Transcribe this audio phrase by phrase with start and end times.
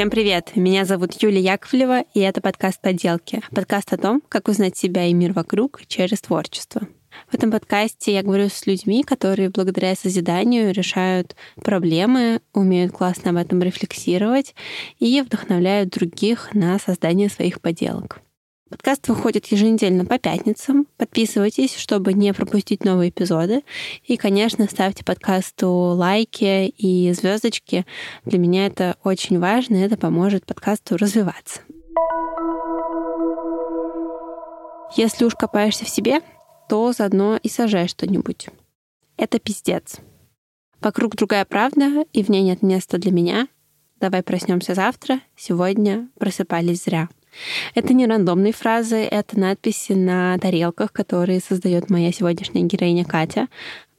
[0.00, 0.52] Всем привет!
[0.56, 3.42] Меня зовут Юлия Яковлева, и это подкаст «Поделки».
[3.54, 6.88] Подкаст о том, как узнать себя и мир вокруг через творчество.
[7.28, 13.36] В этом подкасте я говорю с людьми, которые благодаря созиданию решают проблемы, умеют классно об
[13.36, 14.54] этом рефлексировать
[14.98, 18.22] и вдохновляют других на создание своих поделок.
[18.70, 20.86] Подкаст выходит еженедельно по пятницам.
[20.96, 23.64] Подписывайтесь, чтобы не пропустить новые эпизоды.
[24.04, 27.84] И, конечно, ставьте подкасту лайки и звездочки.
[28.24, 31.62] Для меня это очень важно, это поможет подкасту развиваться.
[34.96, 36.20] Если уж копаешься в себе,
[36.68, 38.46] то заодно и сажай что-нибудь.
[39.16, 39.96] Это пиздец.
[40.80, 43.48] Вокруг другая правда, и в ней нет места для меня.
[43.98, 45.20] Давай проснемся завтра.
[45.36, 47.08] Сегодня просыпались зря.
[47.74, 53.48] Это не рандомные фразы, это надписи на тарелках, которые создает моя сегодняшняя героиня Катя.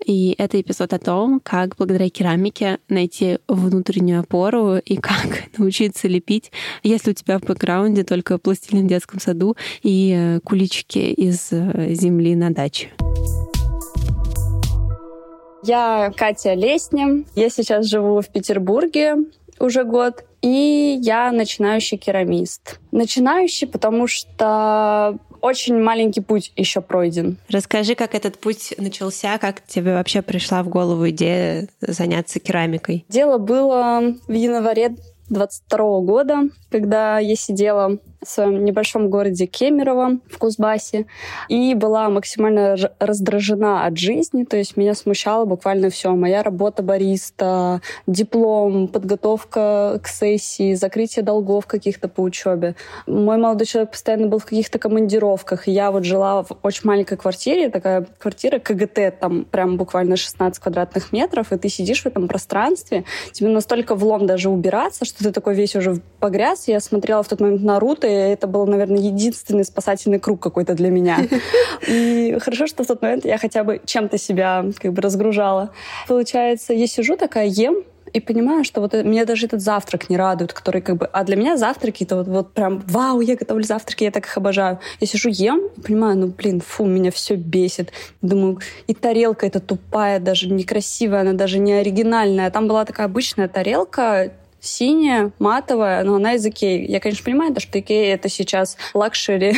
[0.06, 6.52] И это эпизод о том, как благодаря керамике найти внутреннюю опору и как научиться лепить,
[6.82, 11.94] если у тебя в бэкграунде только пластилин в детском саду и э, куличики из э,
[11.94, 12.90] земли на даче.
[15.64, 17.23] Я Катя Лесня.
[17.36, 19.18] Я сейчас живу в Петербурге
[19.60, 20.26] уже год.
[20.42, 22.80] И я начинающий керамист.
[22.92, 27.38] Начинающий, потому что очень маленький путь еще пройден.
[27.50, 33.06] Расскажи, как этот путь начался, как тебе вообще пришла в голову идея заняться керамикой?
[33.09, 34.95] Дело было в январе
[35.30, 41.08] 22 года, когда я сидела в своем небольшом городе Кемерово в Кузбассе
[41.50, 46.11] и была максимально раздражена от жизни, то есть меня смущало буквально все.
[46.11, 52.76] Моя работа бариста, диплом, подготовка к сессии, закрытие долгов каких-то по учебе.
[53.08, 57.70] Мой молодой человек постоянно был в каких-то командировках, я вот жила в очень маленькой квартире,
[57.70, 63.04] такая квартира КГТ, там прям буквально 16 квадратных метров, и ты сидишь в этом пространстве,
[63.31, 66.67] тебе настолько влом даже убираться, что ты такой весь уже погряз.
[66.67, 71.20] Я смотрела в тот момент Наруто, это был, наверное, единственный спасательный круг какой-то для меня.
[71.88, 75.72] И хорошо, что в тот момент я хотя бы чем-то себя как бы разгружала.
[76.08, 77.83] Получается, я сижу такая, ем,
[78.14, 81.05] и понимаю, что вот меня даже этот завтрак не радует, который как бы...
[81.05, 84.38] А для меня завтраки это вот, вот прям вау, я готовлю завтраки, я так их
[84.38, 84.80] обожаю.
[84.99, 87.92] Я сижу, ем, и понимаю, ну блин, фу, меня все бесит.
[88.22, 92.52] Думаю, и тарелка эта тупая, даже некрасивая, она даже не оригинальная.
[92.52, 96.89] Там была такая обычная тарелка, синяя, матовая, но она из Икеи.
[96.89, 99.58] Я, конечно, понимаю, что Икея— это сейчас luxury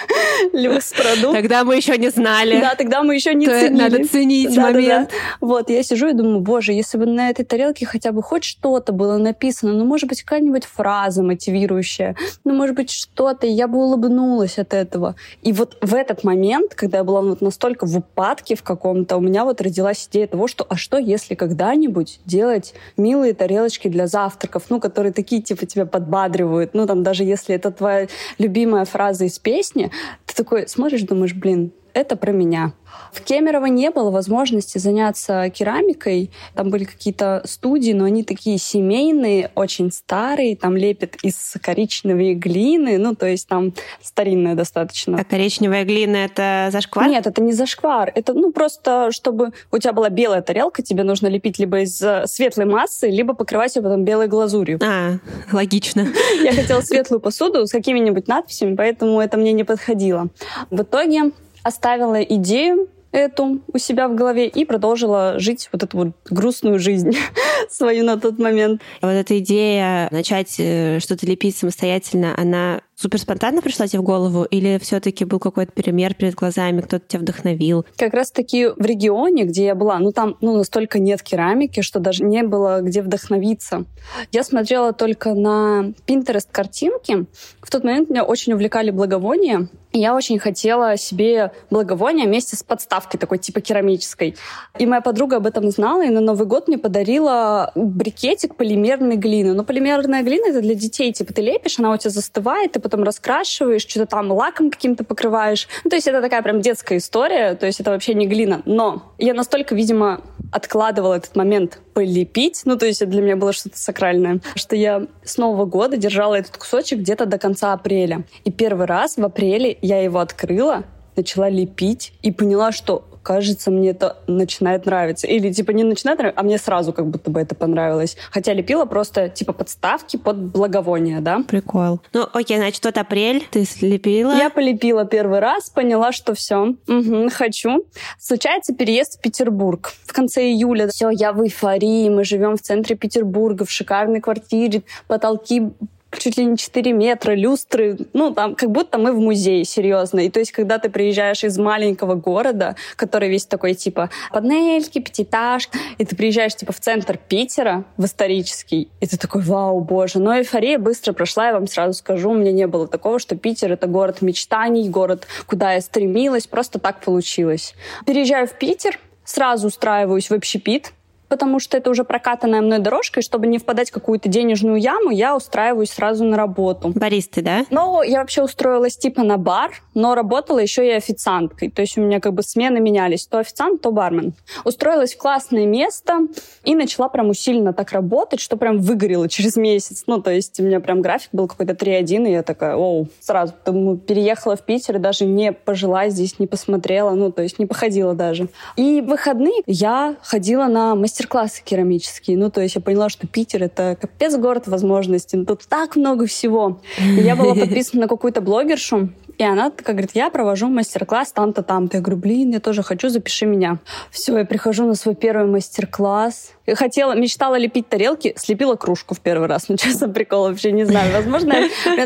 [0.52, 1.34] люкс продукт.
[1.34, 2.60] Тогда мы еще не знали.
[2.60, 3.82] Да, тогда мы еще не ценили.
[3.82, 5.10] Надо ценить момент.
[5.40, 8.92] Вот, я сижу и думаю, боже, если бы на этой тарелке хотя бы хоть что-то
[8.92, 14.58] было написано, ну, может быть, какая-нибудь фраза мотивирующая, ну, может быть, что-то, я бы улыбнулась
[14.58, 15.16] от этого.
[15.42, 19.20] И вот в этот момент, когда я была вот настолько в упадке в каком-то, у
[19.20, 24.43] меня вот родилась идея того, что а что, если когда-нибудь делать милые тарелочки для завтрака,
[24.44, 26.74] завтраков, ну, которые такие, типа, тебя подбадривают.
[26.74, 29.90] Ну, там, даже если это твоя любимая фраза из песни,
[30.26, 32.72] ты такой смотришь, думаешь, блин, это про меня.
[33.12, 36.30] В Кемерово не было возможности заняться керамикой.
[36.54, 40.56] Там были какие-то студии, но они такие семейные, очень старые.
[40.56, 42.98] Там лепят из коричневой глины.
[42.98, 43.72] Ну, то есть там
[44.02, 45.18] старинная достаточно.
[45.18, 47.08] А коричневая глина— это зашквар?
[47.08, 48.12] Нет, это не зашквар.
[48.14, 52.24] Это, ну, просто, чтобы у тебя была белая тарелка, тебе нужно лепить либо из э,
[52.26, 54.80] светлой массы, либо покрывать ее потом белой глазурью.
[54.84, 55.18] А,
[55.52, 56.08] логично.
[56.42, 60.28] Я хотела светлую посуду с какими-нибудь надписями, поэтому это мне не подходило.
[60.70, 61.30] В итоге
[61.64, 67.12] оставила идею эту у себя в голове и продолжила жить вот эту вот грустную жизнь
[67.70, 68.82] свою на тот момент.
[69.00, 74.44] Вот эта идея начать э, что-то лепить самостоятельно, она супер спонтанно пришла тебе в голову
[74.44, 77.84] или все-таки был какой-то пример перед глазами, кто-то тебя вдохновил?
[77.96, 82.24] Как раз-таки в регионе, где я была, ну там ну, настолько нет керамики, что даже
[82.24, 83.84] не было где вдохновиться.
[84.32, 87.26] Я смотрела только на Pinterest картинки.
[87.60, 89.68] В тот момент меня очень увлекали благовония.
[89.94, 94.34] И я очень хотела себе благовония вместе с подставкой такой типа керамической.
[94.76, 99.54] И моя подруга об этом знала, и на Новый год мне подарила брикетик полимерной глины.
[99.54, 101.12] Но полимерная глина— это для детей.
[101.12, 105.66] Типа ты лепишь, она у тебя застывает, и потом раскрашиваешь, что-то там лаком каким-то покрываешь.
[105.82, 108.62] Ну, то есть это такая прям детская история, то есть это вообще не глина.
[108.64, 110.20] Но я настолько, видимо,
[110.52, 115.06] откладывала этот момент полепить, ну, то есть это для меня было что-то сакральное, что я
[115.24, 118.24] с Нового года держала этот кусочек где-то до конца апреля.
[118.44, 120.84] И первый раз в апреле я его открыла,
[121.16, 125.26] начала лепить и поняла, что кажется, мне это начинает нравиться.
[125.26, 128.16] Или типа не начинает нравиться, а мне сразу как будто бы это понравилось.
[128.30, 131.40] Хотя лепила просто типа подставки под благовония, да.
[131.48, 132.00] Прикол.
[132.12, 134.36] Ну, окей, значит, вот апрель ты слепила.
[134.36, 137.84] Я полепила первый раз, поняла, что все, угу, хочу.
[138.20, 139.92] Случается переезд в Петербург.
[140.04, 144.82] В конце июля все, я в эйфории, мы живем в центре Петербурга, в шикарной квартире,
[145.08, 145.72] потолки
[146.18, 150.20] чуть ли не 4 метра, люстры, ну, там, как будто мы в музее, серьезно.
[150.20, 155.78] И то есть, когда ты приезжаешь из маленького города, который весь такой, типа, панельки, пятиэтажки,
[155.98, 160.18] и ты приезжаешь, типа, в центр Питера, в исторический, и ты такой, вау, боже.
[160.18, 163.72] Но эйфория быстро прошла, я вам сразу скажу, у меня не было такого, что Питер—
[163.74, 167.74] это город мечтаний, город, куда я стремилась, просто так получилось.
[168.06, 170.92] Переезжаю в Питер, сразу устраиваюсь в общепит,
[171.34, 175.10] потому что это уже прокатанная мной дорожка, и чтобы не впадать в какую-то денежную яму,
[175.10, 176.92] я устраиваюсь сразу на работу.
[176.94, 177.64] Баристы, да?
[177.70, 181.70] Ну, я вообще устроилась типа на бар, но работала еще и официанткой.
[181.70, 183.26] То есть у меня как бы смены менялись.
[183.26, 184.34] То официант, то бармен.
[184.64, 186.20] Устроилась в классное место
[186.62, 190.04] и начала прям усиленно так работать, что прям выгорела через месяц.
[190.06, 193.54] Ну, то есть у меня прям график был какой-то 3-1, и я такая, оу, сразу
[193.66, 197.66] думаю, переехала в Питер и даже не пожила здесь, не посмотрела, ну, то есть не
[197.66, 198.46] походила даже.
[198.76, 202.36] И в выходные я ходила на мастер мастер-классы керамические.
[202.36, 205.36] Ну, то есть я поняла, что Питер— это капец город возможностей.
[205.36, 206.80] Ну, тут так много всего.
[206.98, 211.62] И я была подписана на какую-то блогершу, и она такая говорит, я провожу мастер-класс там-то,
[211.62, 211.96] там-то.
[211.96, 213.78] Я говорю, блин, я тоже хочу, запиши меня.
[214.10, 216.52] Все, я прихожу на свой первый мастер-класс.
[216.66, 219.68] Я хотела, мечтала лепить тарелки, слепила кружку в первый раз.
[219.68, 221.12] Ну, честно, прикол вообще не знаю.
[221.12, 221.54] Возможно,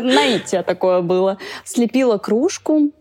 [0.01, 1.37] наитие такое было.
[1.65, 2.91] Слепила кружку,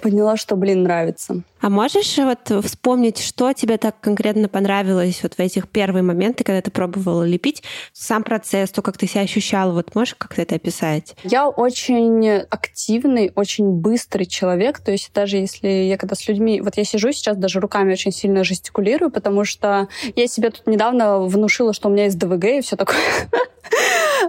[0.00, 1.42] поняла, что, блин, нравится.
[1.60, 6.60] А можешь вот вспомнить, что тебе так конкретно понравилось вот в этих первые моменты, когда
[6.60, 7.62] ты пробовала лепить?
[7.92, 11.16] Сам процесс, то, как ты себя ощущала, вот можешь как-то это описать?
[11.22, 16.60] Я очень активный, очень быстрый человек, то есть даже если я когда с людьми...
[16.60, 21.20] Вот я сижу сейчас, даже руками очень сильно жестикулирую, потому что я себе тут недавно
[21.20, 22.98] внушила, что у меня есть ДВГ и все такое.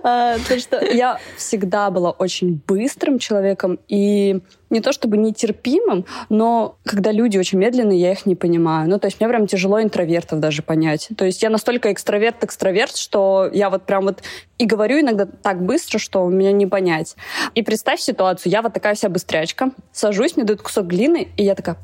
[0.04, 6.78] А, то, что я всегда была очень быстрым человеком и не то чтобы нетерпимым, но
[6.86, 8.90] когда люди очень медленные, я их не понимаю.
[8.90, 11.10] Ну, то есть мне прям тяжело интровертов даже понять.
[11.18, 14.24] То есть я настолько экстраверт-экстраверт, что я вот прям вот
[14.58, 17.16] и говорю иногда так быстро, что меня не понять.
[17.54, 21.56] И представь ситуацию, я вот такая вся быстрячка, сажусь, мне дают кусок глины, и я
[21.56, 21.78] такая,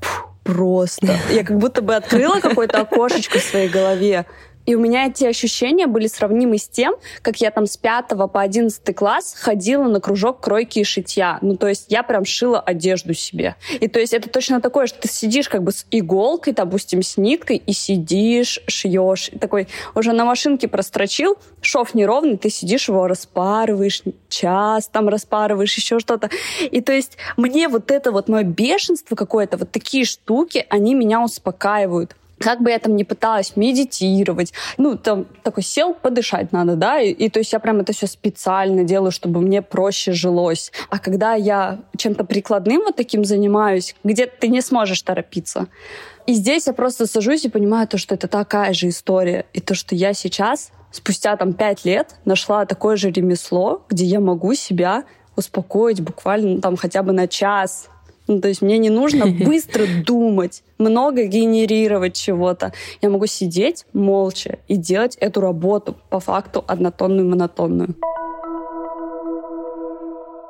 [0.44, 1.16] просто.
[1.32, 4.26] Я как будто бы открыла какое-то окошечко в своей голове.
[4.66, 8.42] И у меня эти ощущения были сравнимы с тем, как я там с 5 по
[8.42, 11.40] 11 класс ходила на кружок кройки и шитья.
[11.42, 13.56] Ну, то есть я прям шила одежду себе.
[13.80, 17.18] И то есть это точно такое, что ты сидишь как бы с иголкой, допустим, с
[17.18, 19.30] ниткой, и сидишь, шьешь.
[19.30, 25.76] И такой уже на машинке прострочил, шов неровный, ты сидишь его распарываешь, час там распарываешь,
[25.76, 26.30] еще что-то.
[26.72, 31.24] И то есть мне вот это вот мое бешенство какое-то, вот такие штуки, они меня
[31.24, 37.00] успокаивают как бы я там не пыталась медитировать, ну, там такой сел, подышать надо, да,
[37.00, 40.72] и, и то есть я прям это все специально делаю, чтобы мне проще жилось.
[40.90, 45.68] А когда я чем-то прикладным вот таким занимаюсь, где ты не сможешь торопиться,
[46.28, 49.74] и здесь я просто сажусь и понимаю то, что это такая же история, и то,
[49.74, 55.04] что я сейчас, спустя там пять лет, нашла такое же ремесло, где я могу себя
[55.36, 57.90] успокоить буквально ну, там хотя бы на час,
[58.28, 62.74] ну, то есть мне не нужно быстро думать, много генерировать чего-то.
[63.02, 67.96] Я могу сидеть молча и делать эту работу по факту однотонную, монотонную.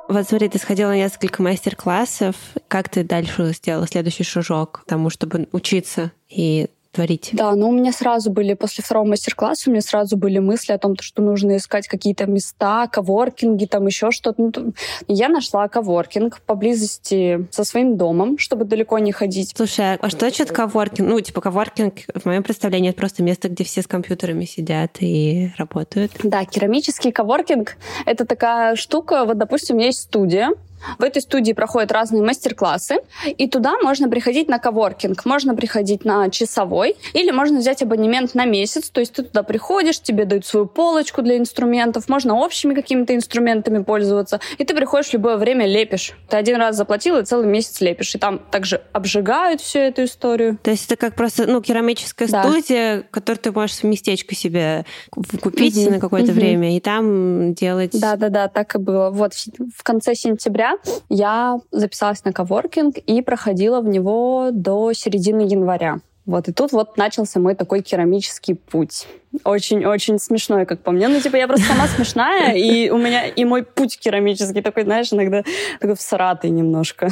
[0.08, 2.36] Вот смотри, ты сходила на несколько мастер-классов.
[2.68, 7.30] Как ты дальше сделала следующий шажок тому, чтобы учиться и творить?
[7.32, 10.78] Да, но у меня сразу были, после второго мастер-класса, у меня сразу были мысли о
[10.78, 14.42] том, что нужно искать какие-то места, коворкинги, там еще что-то.
[14.42, 14.74] Ну,
[15.08, 19.52] я нашла коворкинг поблизости со своим домом, чтобы далеко не ходить.
[19.56, 21.08] Слушай, а что значит коворкинг?
[21.08, 25.52] Ну, типа коворкинг, в моем представлении, это просто место, где все с компьютерами сидят и
[25.56, 26.12] работают.
[26.22, 30.50] Да, керамический коворкинг— это такая штука, вот, допустим, у меня есть студия,
[30.98, 36.30] в этой студии проходят разные мастер-классы, и туда можно приходить на коворкинг, можно приходить на
[36.30, 40.66] часовой, или можно взять абонемент на месяц, то есть ты туда приходишь, тебе дают свою
[40.66, 46.12] полочку для инструментов, можно общими какими-то инструментами пользоваться, и ты приходишь в любое время, лепишь.
[46.28, 50.58] Ты один раз заплатил и целый месяц лепишь, и там также обжигают всю эту историю.
[50.62, 52.42] То есть это как просто ну, керамическая да.
[52.42, 55.90] студия, которую ты можешь в местечко себе купить угу.
[55.90, 56.40] на какое-то угу.
[56.40, 57.98] время, и там делать...
[57.98, 59.10] Да-да-да, так и было.
[59.10, 60.71] Вот в конце сентября
[61.08, 66.00] я записалась на коворкинг и проходила в него до середины января.
[66.24, 69.06] Вот, и тут вот начался мой такой керамический путь.
[69.44, 71.08] Очень-очень смешной, как по мне.
[71.08, 75.10] Ну, типа, я просто сама смешная, и у меня и мой путь керамический такой, знаешь,
[75.10, 75.42] иногда
[75.80, 77.08] такой всратый немножко.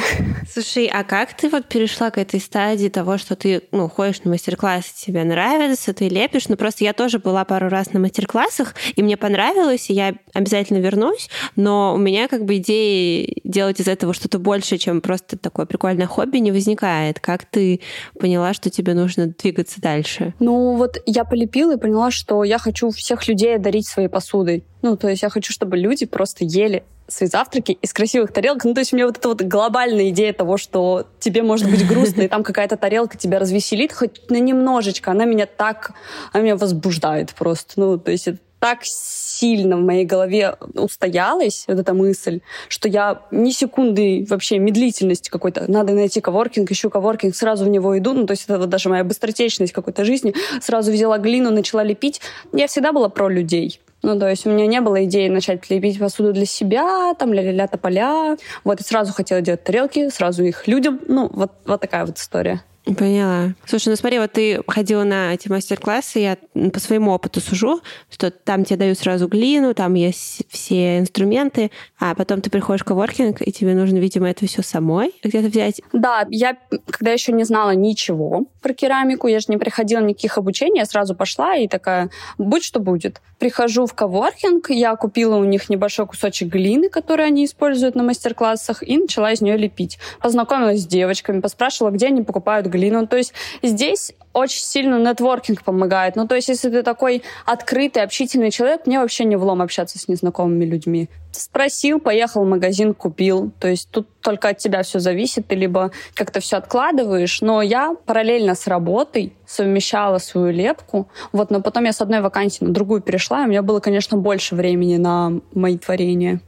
[0.53, 4.31] Слушай, а как ты вот перешла к этой стадии того, что ты, ну, ходишь на
[4.33, 6.49] мастер-классы, тебе нравится, ты лепишь?
[6.49, 10.79] Ну, просто я тоже была пару раз на мастер-классах, и мне понравилось, и я обязательно
[10.79, 15.65] вернусь, но у меня как бы идеи делать из этого что-то больше, чем просто такое
[15.65, 17.19] прикольное хобби, не возникает.
[17.19, 17.81] Как ты
[18.19, 20.35] поняла, что тебе нужно двигаться дальше?
[20.39, 24.65] Ну, вот я полепила и поняла, что я хочу всех людей одарить своей посудой.
[24.83, 28.65] Ну, то есть я хочу, чтобы люди просто ели свои завтраки из красивых тарелок.
[28.65, 31.87] Ну, то есть у меня вот эта вот глобальная идея того, что тебе может быть
[31.87, 35.11] грустно, и там какая-то тарелка тебя развеселит хоть на немножечко.
[35.11, 35.93] Она меня так...
[36.33, 37.73] Она меня возбуждает просто.
[37.77, 43.23] Ну, то есть это так сильно в моей голове устоялась вот эта мысль, что я
[43.31, 48.27] ни секунды вообще медлительности какой-то, надо найти коворкинг, ищу коворкинг, сразу в него иду, ну,
[48.27, 52.21] то есть это вот даже моя быстротечность какой-то жизни, сразу взяла глину, начала лепить.
[52.53, 53.81] Я всегда была про людей.
[54.03, 57.67] Ну, то есть у меня не было идеи начать лепить посуду для себя, там, ля-ля-ля,
[57.67, 58.39] тополя.
[58.65, 61.01] Вот, и сразу хотела делать тарелки, сразу их людям.
[61.07, 62.63] Ну, вот, вот такая вот история.
[62.85, 63.55] Поняла.
[63.67, 66.39] Слушай, ну смотри, вот ты ходила на эти мастер-классы, я
[66.71, 72.15] по своему опыту сужу, что там тебе дают сразу глину, там есть все инструменты, а
[72.15, 75.83] потом ты приходишь в коворкинг, и тебе нужно, видимо, это все самой где-то взять.
[75.93, 76.57] Да, я
[76.87, 81.15] когда еще не знала ничего про керамику, я же не приходила никаких обучений, я сразу
[81.15, 83.21] пошла и такая, будь что будет.
[83.39, 88.83] Прихожу в коворкинг, я купила у них небольшой кусочек глины, который они используют на мастер-классах,
[88.83, 89.99] и начала из нее лепить.
[90.21, 93.07] Познакомилась с девочками, поспрашивала, где они покупают глину.
[93.07, 96.17] То есть здесь очень сильно нетворкинг помогает.
[96.17, 100.09] Ну, то есть, если ты такой открытый, общительный человек, мне вообще не влом общаться с
[100.09, 101.09] незнакомыми людьми.
[101.33, 103.51] Спросил, поехал в магазин, купил.
[103.59, 107.41] То есть тут только от тебя все зависит, ты либо как-то все откладываешь.
[107.41, 111.09] Но я параллельно с работой совмещала свою лепку.
[111.33, 114.17] Вот, но потом я с одной вакансии на другую перешла, и у меня было, конечно,
[114.17, 116.41] больше времени на мои творения.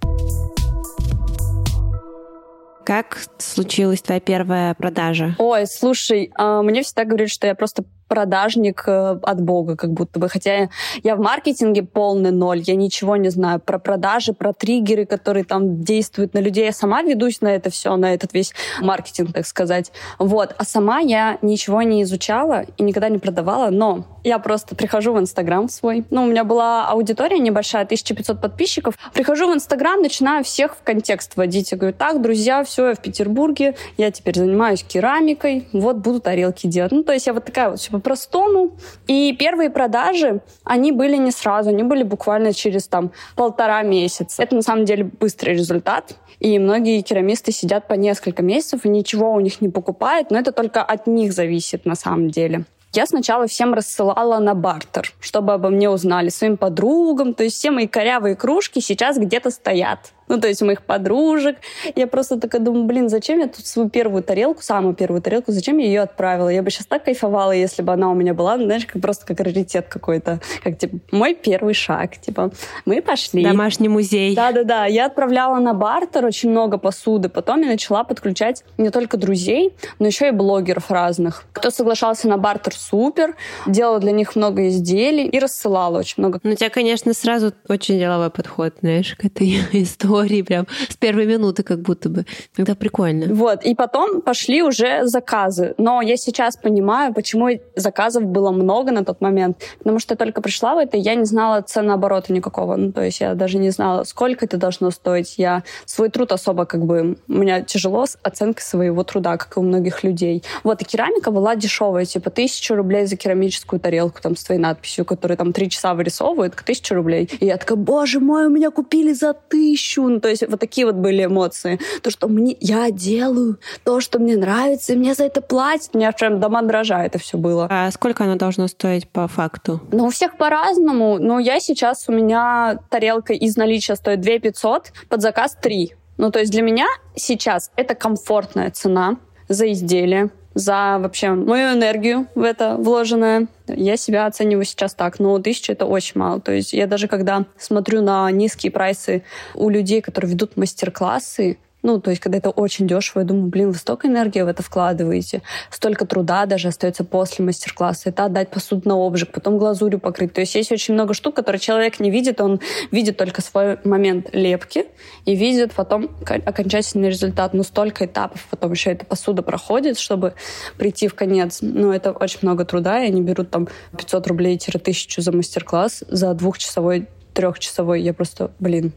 [2.84, 5.34] Как случилась твоя первая продажа?
[5.38, 10.20] Ой, слушай, а, мне всегда говорят, что я просто продажник э, от Бога, как будто
[10.20, 10.28] бы.
[10.28, 10.68] Хотя
[11.02, 15.80] я в маркетинге полный ноль, я ничего не знаю про продажи, про триггеры, которые там
[15.82, 16.66] действуют на людей.
[16.66, 18.52] Я сама ведусь на это все, на этот весь
[18.82, 19.92] маркетинг, так сказать.
[20.18, 20.54] Вот.
[20.58, 25.18] А сама я ничего не изучала и никогда не продавала, но я просто прихожу в
[25.18, 26.04] Инстаграм свой.
[26.10, 28.94] Ну, у меня была аудитория небольшая, 1500 подписчиков.
[29.14, 31.72] Прихожу в Инстаграм, начинаю всех в контекст вводить.
[31.72, 36.66] Я говорю, так, друзья, все, я в Петербурге, я теперь занимаюсь керамикой, вот буду тарелки
[36.66, 36.92] делать.
[36.92, 38.72] Ну, то есть я вот такая вот по-простому.
[39.06, 44.42] И первые продажи, они были не сразу, они были буквально через там полтора месяца.
[44.42, 46.16] Это на самом деле быстрый результат.
[46.40, 50.50] И многие керамисты сидят по несколько месяцев и ничего у них не покупают, но это
[50.52, 52.64] только от них зависит на самом деле.
[52.94, 57.32] Я сначала всем рассылала на бартер, чтобы обо мне узнали, своим подругам.
[57.32, 61.58] То есть все мои корявые кружки сейчас где-то стоят ну, то есть у моих подружек.
[61.94, 65.76] Я просто такая думаю, блин, зачем я тут свою первую тарелку, самую первую тарелку, зачем
[65.76, 66.48] я ее отправила?
[66.48, 69.40] Я бы сейчас так кайфовала, если бы она у меня была, знаешь, как просто как
[69.40, 70.40] раритет какой-то.
[70.64, 72.16] Как, типа, мой первый шаг.
[72.16, 72.50] Типа,
[72.86, 73.44] мы пошли.
[73.44, 74.34] Домашний музей.
[74.34, 74.86] Да-да-да.
[74.86, 77.28] Я отправляла на бартер очень много посуды.
[77.28, 81.44] Потом я начала подключать не только друзей, но еще и блогеров разных.
[81.52, 83.36] Кто соглашался на бартер, супер.
[83.66, 86.40] Делала для них много изделий и рассылала очень много.
[86.42, 90.96] Ну, у тебя, конечно, сразу очень деловой подход, знаешь, к этой истории истории прям с
[90.96, 92.24] первой минуты как будто бы.
[92.54, 93.34] Тогда прикольно.
[93.34, 95.74] Вот, и потом пошли уже заказы.
[95.78, 99.58] Но я сейчас понимаю, почему заказов было много на тот момент.
[99.78, 102.76] Потому что я только пришла в это, я не знала ценооборота никакого.
[102.76, 105.34] Ну, то есть я даже не знала, сколько это должно стоить.
[105.38, 107.16] Я свой труд особо как бы...
[107.28, 110.42] У меня тяжело с оценкой своего труда, как и у многих людей.
[110.64, 115.04] Вот, и керамика была дешевая, типа тысячу рублей за керамическую тарелку там с твоей надписью,
[115.04, 117.28] которую там три часа вырисовывают, к тысячу рублей.
[117.40, 120.01] И я такая, боже мой, у меня купили за тысячу.
[120.08, 121.78] Ну, то есть вот такие вот были эмоции.
[122.02, 125.94] То, что мне, я делаю то, что мне нравится, и мне за это платят.
[125.94, 127.66] Меня прям до мандража это все было.
[127.70, 129.80] А сколько оно должно стоить по факту?
[129.92, 131.18] Ну, у всех по-разному.
[131.18, 135.94] Но я сейчас, у меня тарелка из наличия стоит 2 500, под заказ 3.
[136.18, 139.16] Ну, то есть для меня сейчас это комфортная цена
[139.48, 143.46] за изделие за вообще мою энергию в это вложенное.
[143.68, 146.40] Я себя оцениваю сейчас так, но тысяча— это очень мало.
[146.40, 152.00] То есть я даже когда смотрю на низкие прайсы у людей, которые ведут мастер-классы, Ну,
[152.00, 155.42] то есть, когда это очень дешево, я думаю, блин, вы столько энергии в это вкладываете,
[155.70, 158.10] столько труда даже остается после мастер-класса.
[158.10, 160.32] Это отдать посуду на обжиг, потом глазурью покрыть.
[160.32, 162.60] То есть есть очень много штук, которые человек не видит, он
[162.90, 164.86] видит только свой момент лепки
[165.24, 167.52] и видит потом окончательный результат.
[167.52, 170.34] Но столько этапов потом еще эта посуда проходит, чтобы
[170.78, 171.58] прийти в конец.
[171.62, 177.08] Ну, это очень много труда, и они берут там 500 рублей-1000 за мастер-класс, за двухчасовой
[177.32, 178.02] трехчасовой.
[178.02, 178.92] Я просто, блин,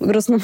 [0.00, 0.38] грустно.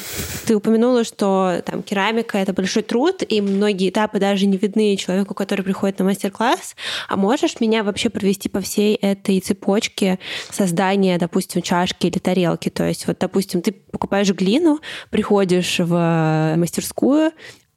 [0.47, 5.35] Ты упомянула, что там керамика— это большой труд, и многие этапы даже не видны человеку,
[5.35, 6.77] который приходит на мастер-класс.
[7.09, 10.19] А можешь меня вообще провести по всей этой цепочке
[10.51, 12.69] создания, допустим, чашки или тарелки?
[12.69, 17.33] То есть вот, допустим, ты покупаешь глину, приходишь в мастерскую,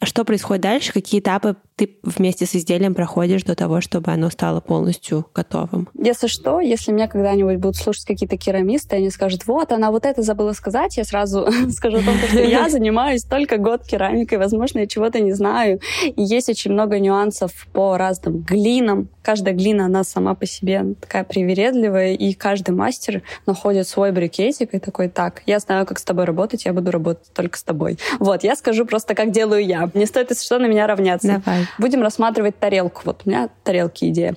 [0.06, 0.94] что происходит дальше?
[0.94, 5.90] Какие этапы ты вместе с изделием проходишь до того, чтобы оно стало полностью готовым?
[5.94, 10.22] Если что, если меня когда-нибудь будут слушать какие-то керамисты, они скажут, вот, она вот это
[10.22, 14.88] забыла сказать, я сразу скажу о том, что я занимаюсь только год керамикой, возможно, я
[14.88, 15.80] чего-то не знаю.
[16.04, 19.10] И есть очень много нюансов по разным глинам.
[19.22, 24.80] Каждая глина, она сама по себе такая привередливая, и каждый мастер находит свой брикетик и
[24.80, 27.98] такой, так, я знаю, как с тобой работать, я буду работать только с тобой.
[28.20, 29.90] Вот, я скажу просто, как делаю я.
[29.94, 31.42] Не стоит, если что, на меня равняться.
[31.46, 31.68] Давай.
[31.78, 33.02] Будем рассматривать тарелку.
[33.06, 34.36] Вот у меня тарелки идея.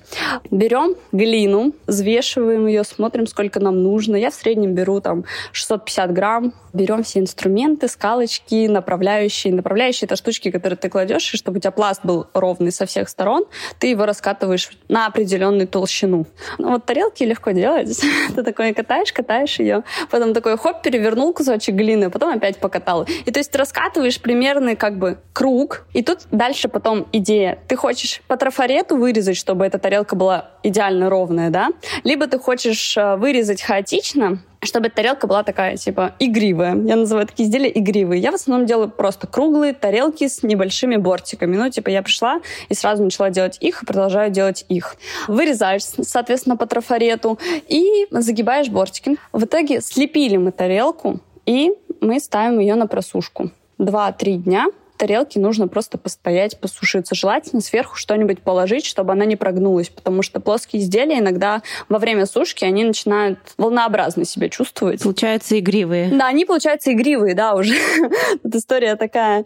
[0.51, 4.15] Берем глину, взвешиваем ее, смотрим, сколько нам нужно.
[4.15, 6.53] Я в среднем беру там 650 грамм.
[6.73, 9.53] Берем все инструменты, скалочки, направляющие.
[9.53, 13.09] Направляющие— это штучки, которые ты кладешь, и чтобы у тебя пласт был ровный со всех
[13.09, 13.45] сторон,
[13.79, 16.27] ты его раскатываешь на определенную толщину.
[16.59, 17.99] Ну, вот тарелки легко делать.
[18.35, 23.07] ты такой катаешь, катаешь ее, потом такой хоп, перевернул кусочек глины, потом опять покатал.
[23.25, 27.57] И то есть ты раскатываешь примерный как бы круг круг, и тут дальше потом идея.
[27.69, 31.69] Ты хочешь по трафарету вырезать, чтобы эта тарелка была идеально ровная, да?
[32.03, 36.75] Либо ты хочешь э, вырезать хаотично, чтобы эта тарелка была такая, типа, игривая.
[36.75, 38.21] Я называю такие изделия игривые.
[38.21, 41.55] Я в основном делаю просто круглые тарелки с небольшими бортиками.
[41.55, 44.97] Ну, типа, я пришла и сразу начала делать их, и продолжаю делать их.
[45.29, 47.39] Вырезаешь, соответственно, по трафарету
[47.69, 49.15] и загибаешь бортики.
[49.31, 53.51] В итоге слепили мы тарелку, и мы ставим ее на просушку.
[53.77, 54.65] Два-три дня
[54.97, 57.15] тарелке нужно просто постоять, посушиться.
[57.15, 62.25] Желательно сверху что-нибудь положить, чтобы она не прогнулась, потому что плоские изделия иногда во время
[62.25, 65.03] сушки они начинают волнообразно себя чувствовать.
[65.03, 66.09] Получаются игривые.
[66.09, 67.75] Да, они получаются игривые, да, уже.
[68.43, 69.45] Эта история такая.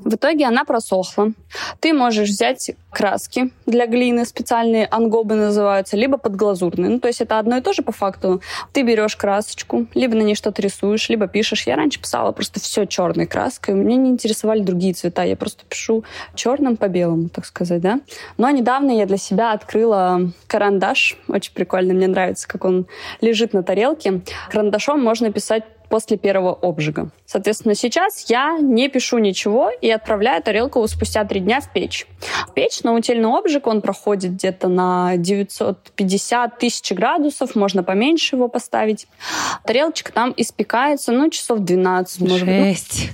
[0.00, 1.32] В итоге она просохла.
[1.80, 6.90] Ты можешь взять краски для глины, специальные ангобы называются, либо подглазурные.
[6.90, 8.42] Ну, то есть это одно и то же по факту.
[8.72, 11.66] Ты берешь красочку, либо на ней что-то рисуешь, либо пишешь.
[11.66, 13.74] Я раньше писала просто все черной краской.
[13.74, 15.24] Мне не интересовали другие другие цвета.
[15.24, 18.00] Я просто пишу черным по белому, так сказать, да.
[18.38, 21.16] Но недавно я для себя открыла карандаш.
[21.28, 21.94] Очень прикольно.
[21.94, 22.86] Мне нравится, как он
[23.20, 24.20] лежит на тарелке.
[24.50, 27.10] Карандашом можно писать после первого обжига.
[27.26, 32.06] Соответственно, сейчас я не пишу ничего и отправляю тарелку спустя три дня в печь.
[32.48, 38.48] В печь на утильный обжиг он проходит где-то на 950 тысяч градусов, можно поменьше его
[38.48, 39.06] поставить.
[39.66, 43.10] Тарелочка там испекается, ну, часов 12, может быть.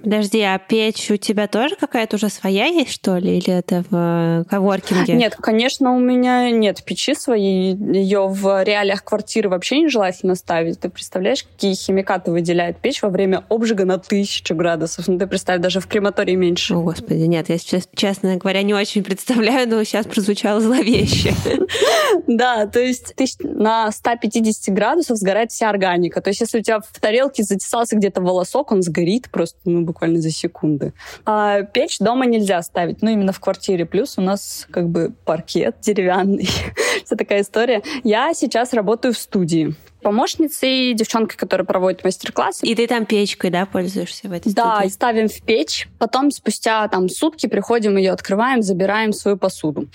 [0.00, 3.38] Подожди, а печь у тебя тоже какая-то уже своя есть, что ли?
[3.38, 5.14] Или это в э, коворкинге?
[5.14, 7.74] Нет, конечно, у меня нет печи своей.
[7.74, 10.78] Ее в реалиях квартиры вообще нежелательно ставить.
[10.78, 15.08] Ты представляешь, какие химикаты аппараты выделяет печь во время обжига на тысячу градусов.
[15.08, 16.74] Ну, ты представь, даже в крематории меньше.
[16.74, 21.34] О, Господи, нет, я сейчас, честно говоря, не очень представляю, но сейчас прозвучало зловеще.
[22.26, 26.20] Да, то есть на 150 градусов сгорает вся органика.
[26.20, 30.20] То есть если у тебя в тарелке затесался где-то волосок, он сгорит просто ну, буквально
[30.20, 30.92] за секунды.
[31.24, 33.84] А печь дома нельзя ставить, ну, именно в квартире.
[33.84, 36.48] Плюс у нас как бы паркет деревянный.
[37.04, 37.82] Вся такая история.
[38.04, 42.60] Я сейчас работаю в студии помощницей, девчонкой, которая проводит мастер-класс.
[42.62, 44.92] И ты там печкой, да, пользуешься в этой да, студии?
[44.92, 49.88] Ставим в печь, потом спустя там сутки приходим, ее открываем, забираем свою посуду.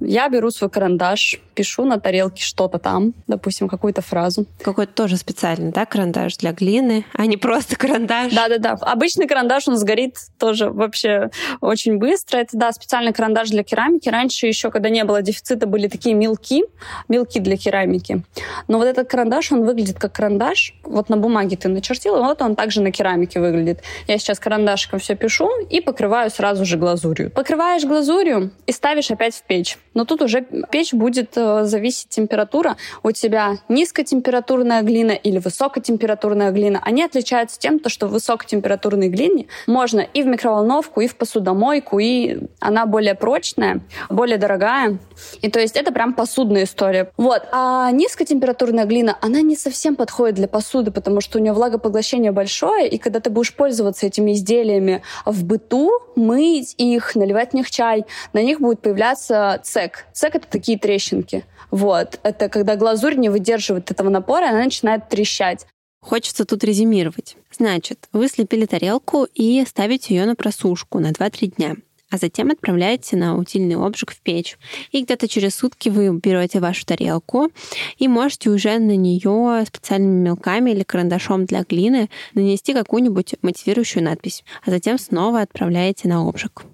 [0.00, 4.46] Я беру свой карандаш, пишу на тарелке что-то там, допустим, какую-то фразу.
[4.62, 8.32] Какой-то тоже специальный, да, карандаш для глины, а не просто карандаш?
[8.32, 8.72] Да-да-да.
[8.80, 12.38] Обычный карандаш, он сгорит тоже вообще очень быстро.
[12.38, 14.08] Это, да, специальный карандаш для керамики.
[14.08, 16.62] Раньше еще, когда не было дефицита, были такие мелки,
[17.08, 18.22] мелки для керамики.
[18.68, 20.74] Но вот этот карандаш, он выглядит как карандаш.
[20.82, 23.82] Вот на бумаге ты начертил, и вот он также на керамике выглядит.
[24.06, 27.30] Я сейчас карандашиком все пишу и покрываю сразу же глазурью.
[27.30, 29.78] Покрываешь глазурью и ставишь опять в печь.
[29.94, 32.76] Но тут уже печь будет э, зависеть температура.
[33.02, 36.80] У тебя низкотемпературная глина или высокотемпературная глина.
[36.84, 42.38] Они отличаются тем, что в высокотемпературной глине можно и в микроволновку, и в посудомойку, и
[42.60, 44.98] она более прочная, более дорогая.
[45.40, 47.10] И то есть это прям посудная история.
[47.16, 47.42] Вот.
[47.52, 52.32] А низкотемпературная глина, она она не совсем подходит для посуды, потому что у нее влагопоглощение
[52.32, 57.70] большое, и когда ты будешь пользоваться этими изделиями в быту, мыть их, наливать в них
[57.70, 60.06] чай, на них будет появляться цек.
[60.12, 61.44] Цек— это такие трещинки.
[61.70, 62.18] Вот.
[62.22, 65.66] Это когда глазурь не выдерживает этого напора, она начинает трещать.
[66.00, 67.36] Хочется тут резюмировать.
[67.56, 71.76] Значит, вы слепили тарелку и ставите ее на просушку на 2-3 дня
[72.10, 74.58] а затем отправляете на утильный обжиг в печь.
[74.92, 77.50] И где-то через сутки вы берете вашу тарелку
[77.98, 84.44] и можете уже на нее специальными мелками или карандашом для глины нанести какую-нибудь мотивирующую надпись,
[84.64, 86.64] а затем снова отправляете на обжиг.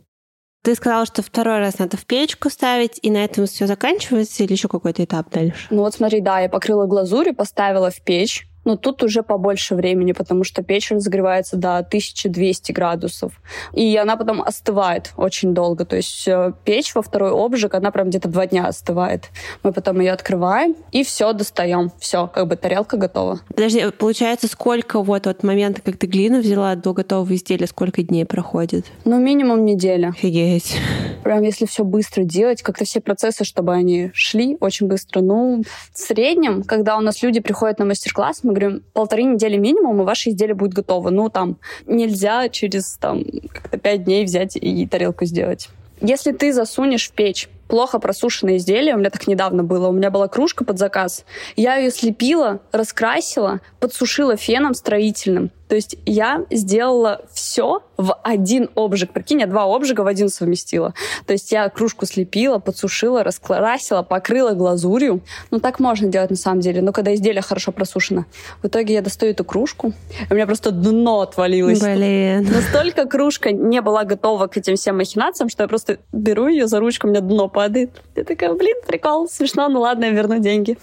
[0.64, 4.52] Ты сказала, что второй раз надо в печку ставить, и на этом все заканчивается, или
[4.52, 5.66] еще какой-то этап дальше?
[5.68, 10.12] Ну вот смотри, да, я покрыла глазурью, поставила в печь, но тут уже побольше времени,
[10.12, 13.32] потому что печь разогревается до 1200 градусов.
[13.72, 15.84] И она потом остывает очень долго.
[15.84, 19.30] То есть э, печь во второй обжиг, она прям где-то два дня остывает.
[19.62, 21.92] Мы потом ее открываем и все достаем.
[21.98, 23.40] Все, как бы тарелка готова.
[23.48, 28.24] Подожди, получается, сколько вот от момента, как ты глину взяла до готового изделия, сколько дней
[28.24, 28.86] проходит?
[29.04, 30.08] Ну, минимум неделя.
[30.08, 30.76] Офигеть.
[31.22, 35.20] Прям если все быстро делать, как-то все процессы, чтобы они шли очень быстро.
[35.20, 40.00] Ну, в среднем, когда у нас люди приходят на мастер-класс, мы говорим, полторы недели минимум,
[40.00, 41.10] и ваше изделие будет готово.
[41.10, 45.68] Ну, там, нельзя через там как-то пять дней взять и тарелку сделать.
[46.00, 50.10] Если ты засунешь в печь плохо просушенное изделие, у меня так недавно было, у меня
[50.10, 51.24] была кружка под заказ,
[51.56, 59.12] я ее слепила, раскрасила, подсушила феном строительным, то есть я сделала все в один обжиг.
[59.12, 60.94] Прикинь, я два обжига в один совместила.
[61.26, 65.20] То есть я кружку слепила, подсушила, раскрасила, покрыла глазурью.
[65.50, 68.26] Ну, так можно делать на самом деле, но когда изделие хорошо просушено.
[68.62, 69.92] В итоге я достаю эту кружку,
[70.30, 71.80] у меня просто дно отвалилось.
[71.80, 72.46] Блин.
[72.52, 76.80] Настолько кружка не была готова к этим всем махинациям, что я просто беру ее за
[76.80, 77.90] ручку, у меня дно падает.
[78.16, 80.76] Я такая, блин, прикол, смешно, ну ладно, я верну деньги.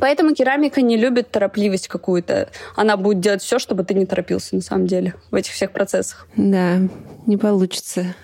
[0.00, 2.48] Поэтому керамика не любит торопливость какую-то.
[2.76, 6.26] Она будет делать все, чтобы ты не торопился, на самом деле, в этих всех процессах.
[6.36, 6.80] Да,
[7.26, 8.14] не получится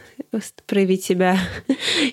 [0.66, 1.37] проявить себя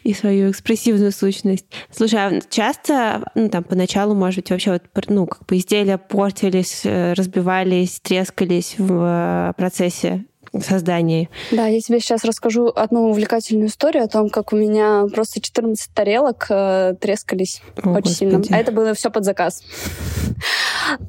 [0.03, 1.65] и свою экспрессивную сущность.
[1.91, 6.81] Слушай, а часто, ну, там, поначалу, может быть, вообще вот, ну, как бы изделия портились,
[6.83, 10.25] э, разбивались, трескались в э, процессе
[10.65, 11.29] создании.
[11.51, 15.91] Да, я тебе сейчас расскажу одну увлекательную историю о том, как у меня просто 14
[15.93, 18.13] тарелок э, трескались о, очень Господи.
[18.13, 18.41] сильно.
[18.51, 19.63] А это было все под заказ.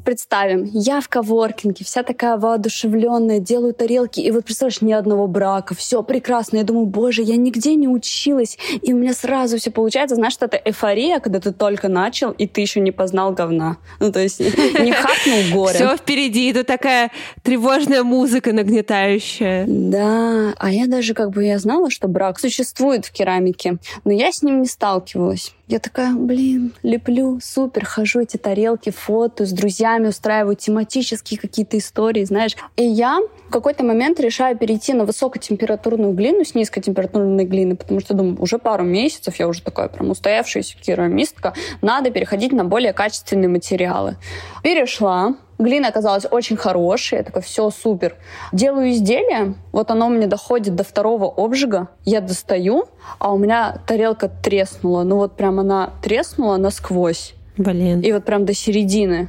[0.05, 5.75] Представим, я в коворкинге, вся такая воодушевленная, делаю тарелки, и вот представляешь, ни одного брака,
[5.75, 6.59] все прекрасно.
[6.59, 10.17] Я думаю, боже, я нигде не училась, и у меня сразу все получается.
[10.17, 13.77] Знаешь, что это эйфория, когда ты только начал, и ты еще не познал говна.
[14.01, 15.75] Ну, то есть не хакнул горе.
[15.75, 17.11] Все впереди, это такая
[17.43, 19.38] тревожная музыка нагнетающая.
[19.41, 24.33] Да, а я даже как бы я знала, что брак существует в керамике, но я
[24.33, 25.55] с ним не сталкивалась.
[25.69, 32.25] Я такая, блин, леплю, супер, хожу эти тарелки, фото, с друзьями устраиваю тематические какие-то истории,
[32.25, 32.57] знаешь.
[32.77, 38.15] И я в какой-то момент решаю перейти на высокотемпературную глину с низкотемпературной глины, потому что,
[38.15, 41.53] думаю, уже пару месяцев я уже такая прям устоявшаяся керамистка,
[41.83, 44.17] надо переходить на более качественные материалы.
[44.63, 48.15] Перешла, Глина оказалась очень хорошая, я такая, все, супер.
[48.53, 52.85] Делаю изделие, вот оно мне доходит до второго обжига, я достаю,
[53.19, 55.03] а у меня тарелка треснула.
[55.03, 57.35] Ну вот прям она треснула насквозь.
[57.57, 58.01] Блин.
[58.01, 59.29] И вот прям до середины.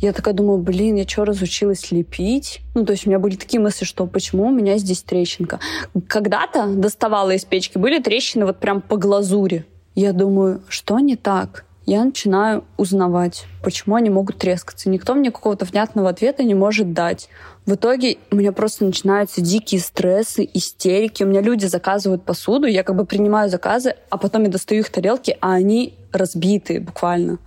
[0.00, 2.62] Я такая думаю, блин, я что, разучилась лепить?
[2.74, 5.60] Ну, то есть у меня были такие мысли, что почему у меня здесь трещинка?
[6.08, 9.66] Когда-то доставала из печки, были трещины вот прям по глазури.
[9.94, 11.66] Я думаю, что не так?
[11.90, 14.88] Я начинаю узнавать, почему они могут трескаться.
[14.88, 17.28] Никто мне какого-то внятного ответа не может дать.
[17.66, 21.24] В итоге у меня просто начинаются дикие стрессы, истерики.
[21.24, 24.90] У меня люди заказывают посуду, я как бы принимаю заказы, а потом я достаю их
[24.90, 27.38] тарелки, а они разбитые буквально.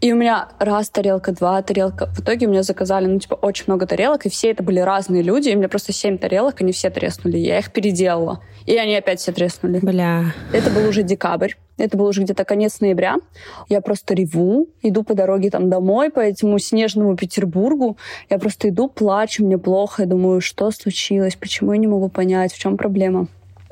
[0.00, 2.06] И у меня раз тарелка, два тарелка.
[2.14, 5.22] В итоге у меня заказали, ну, типа, очень много тарелок, и все это были разные
[5.22, 5.48] люди.
[5.48, 7.36] И у меня просто семь тарелок, они все треснули.
[7.36, 8.40] Я их переделала.
[8.64, 9.80] И они опять все треснули.
[9.80, 10.34] Бля.
[10.52, 11.54] Это был уже декабрь.
[11.78, 13.16] Это был уже где-то конец ноября.
[13.68, 17.96] Я просто реву, иду по дороге там домой, по этому снежному Петербургу.
[18.30, 20.02] Я просто иду, плачу, мне плохо.
[20.02, 23.26] Я думаю, что случилось, почему я не могу понять, в чем проблема.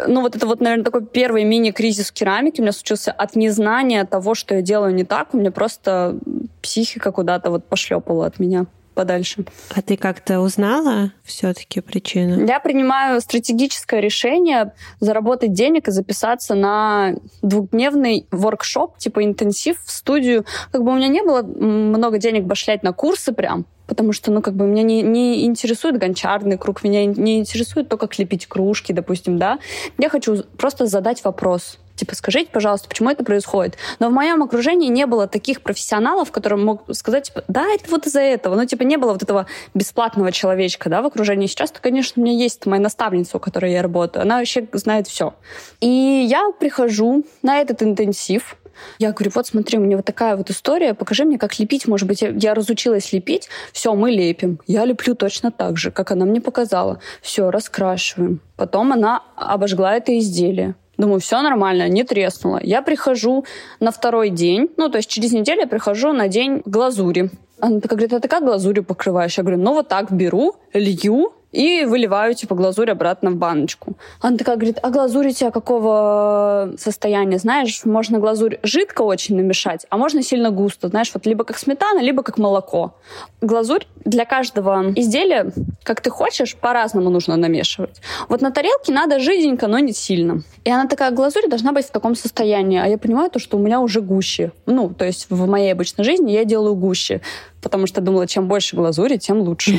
[0.07, 4.35] Ну, вот это вот, наверное, такой первый мини-кризис керамики у меня случился от незнания того,
[4.35, 5.33] что я делаю не так.
[5.33, 6.19] У меня просто
[6.61, 9.45] психика куда-то вот пошлепала от меня подальше.
[9.75, 12.47] А ты как-то узнала все-таки причину?
[12.47, 20.47] Я принимаю стратегическое решение заработать денег и записаться на двухдневный воркшоп, типа интенсив в студию.
[20.73, 24.41] Как бы у меня не было много денег башлять на курсы прям, потому что, ну,
[24.41, 28.93] как бы меня не, не интересует гончарный круг, меня не интересует то, как лепить кружки,
[28.93, 29.59] допустим, да.
[29.99, 31.79] Я хочу просто задать вопрос.
[31.97, 33.77] Типа, скажите, пожалуйста, почему это происходит?
[33.99, 38.07] Но в моем окружении не было таких профессионалов, которые могут сказать, типа, да, это вот
[38.07, 38.55] из-за этого.
[38.55, 41.47] Ну, типа, не было вот этого бесплатного человечка, да, в окружении.
[41.47, 44.23] Сейчас-то, конечно, у меня есть моя наставница, у которой я работаю.
[44.23, 45.35] Она вообще знает все.
[45.81, 48.57] И я прихожу на этот интенсив,
[48.99, 51.87] я говорю, вот смотри, у меня вот такая вот история, покажи мне, как лепить.
[51.87, 54.61] Может быть, я разучилась лепить, все, мы лепим.
[54.67, 57.01] Я леплю точно так же, как она мне показала.
[57.23, 58.41] Все, раскрашиваем.
[58.57, 60.75] Потом она обожгла это изделие.
[60.99, 62.61] Думаю, все нормально, не треснуло.
[62.63, 63.45] Я прихожу
[63.81, 67.31] на второй день, ну, то есть через неделю я прихожу на день глазури.
[67.61, 69.37] Она такая говорит, а ты как глазурью покрываешь?
[69.39, 73.95] Я говорю, ну, вот так беру, лью, и выливаю, типа, глазурь обратно в баночку.
[74.21, 77.39] Она такая говорит, а глазурь у тебя какого состояния?
[77.39, 80.89] Знаешь, можно глазурь жидко очень намешать, а можно сильно густо.
[80.89, 82.95] Знаешь, вот либо как сметана, либо как молоко.
[83.41, 85.51] Глазурь для каждого изделия,
[85.83, 88.03] как ты хочешь, по-разному нужно намешивать.
[88.29, 90.43] Вот на тарелке надо жиденько, но не сильно.
[90.65, 92.79] И она такая, глазурь должна быть в таком состоянии.
[92.79, 94.53] А я понимаю то, что у меня уже гуще.
[94.67, 97.23] Ну, то есть в моей обычной жизни я делаю гуще
[97.63, 99.73] потому что думала, чем больше глазури, тем лучше.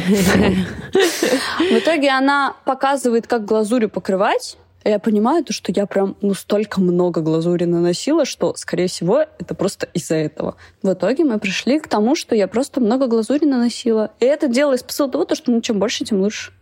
[1.59, 4.57] В итоге она показывает, как глазурью покрывать,
[4.89, 9.53] я понимаю, то, что я прям ну, столько много глазури наносила, что, скорее всего, это
[9.53, 10.55] просто из-за этого.
[10.81, 14.11] В итоге мы пришли к тому, что я просто много глазури наносила.
[14.19, 16.53] И это дело из посыла того, что ну, чем больше, тем лучше.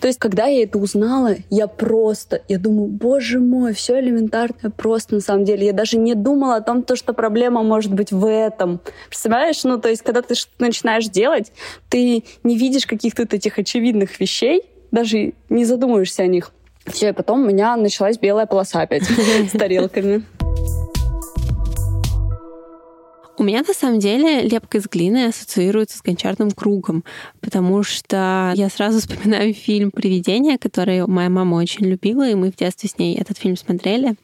[0.00, 5.16] То есть, когда я это узнала, я просто, я думаю, боже мой, все элементарно просто
[5.16, 5.66] на самом деле.
[5.66, 8.80] Я даже не думала о том, то, что проблема может быть в этом.
[9.08, 9.62] Представляешь?
[9.64, 11.52] Ну, то есть, когда ты что-то начинаешь делать,
[11.88, 16.52] ты не видишь каких-то этих очевидных вещей, даже не задумываешься о них.
[16.86, 20.24] Все, и потом у меня началась белая полоса опять с тарелками.
[23.38, 27.04] У меня на самом деле лепка из глины ассоциируется с гончарным кругом,
[27.40, 32.56] потому что я сразу вспоминаю фильм «Привидение», который моя мама очень любила, и мы в
[32.56, 34.16] детстве с ней этот фильм смотрели.